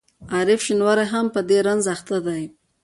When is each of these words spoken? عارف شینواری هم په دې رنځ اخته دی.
عارف 0.33 0.59
شینواری 0.65 1.05
هم 1.13 1.25
په 1.33 1.39
دې 1.49 1.57
رنځ 1.67 1.83
اخته 1.95 2.17
دی. 2.25 2.43